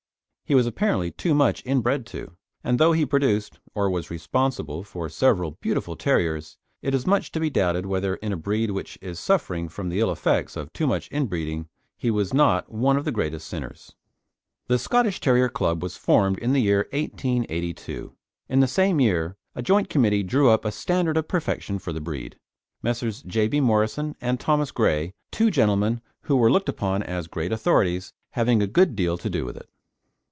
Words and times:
He 0.43 0.53
was 0.55 0.67
apparently 0.67 1.11
too 1.11 1.33
much 1.33 1.63
inbred 1.65 2.05
to, 2.07 2.35
and 2.61 2.77
though 2.77 2.91
he 2.91 3.05
produced 3.05 3.61
or 3.73 3.89
was 3.89 4.11
responsible 4.11 4.83
for 4.83 5.07
several 5.07 5.51
beautiful 5.61 5.95
terriers, 5.95 6.57
it 6.81 6.93
is 6.93 7.07
much 7.07 7.31
to 7.31 7.39
be 7.39 7.49
doubted 7.49 7.85
whether 7.85 8.15
in 8.15 8.33
a 8.33 8.35
breed 8.35 8.71
which 8.71 8.99
is 9.01 9.17
suffering 9.17 9.69
from 9.69 9.87
the 9.87 10.01
ill 10.01 10.11
effects 10.11 10.57
of 10.57 10.73
too 10.73 10.85
much 10.87 11.07
inbreeding, 11.09 11.69
he 11.95 12.11
was 12.11 12.33
not 12.33 12.69
one 12.69 12.97
of 12.97 13.05
the 13.05 13.13
greatest 13.13 13.47
sinners. 13.47 13.95
The 14.67 14.77
Scottish 14.77 15.21
Terrier 15.21 15.47
Club 15.47 15.81
was 15.81 15.95
formed 15.95 16.37
in 16.39 16.51
the 16.51 16.59
year 16.59 16.85
1882. 16.91 18.13
In 18.49 18.59
the 18.59 18.67
same 18.67 18.99
year 18.99 19.37
a 19.55 19.61
joint 19.61 19.87
committee 19.89 20.21
drew 20.21 20.49
up 20.49 20.65
a 20.65 20.71
standard 20.73 21.15
of 21.15 21.29
perfection 21.29 21.79
for 21.79 21.93
the 21.93 22.01
breed, 22.01 22.35
Messrs. 22.83 23.21
J. 23.21 23.47
B. 23.47 23.61
Morison 23.61 24.17
and 24.19 24.37
Thomson 24.37 24.73
Gray, 24.75 25.13
two 25.31 25.49
gentlemen 25.49 26.01
who 26.23 26.35
were 26.35 26.51
looked 26.51 26.67
upon 26.67 27.03
as 27.03 27.27
great 27.27 27.53
authorities, 27.53 28.11
having 28.31 28.61
a 28.61 28.67
good 28.67 28.97
deal 28.97 29.17
to 29.17 29.29
do 29.29 29.45
with 29.45 29.55
it. 29.55 29.69